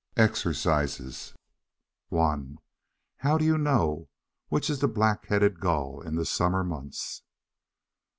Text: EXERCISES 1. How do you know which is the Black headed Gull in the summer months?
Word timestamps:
EXERCISES 0.17 1.35
1. 2.09 2.57
How 3.17 3.37
do 3.37 3.45
you 3.45 3.55
know 3.55 4.09
which 4.49 4.67
is 4.67 4.79
the 4.79 4.87
Black 4.87 5.27
headed 5.27 5.59
Gull 5.59 6.01
in 6.01 6.15
the 6.15 6.25
summer 6.25 6.63
months? 6.63 7.21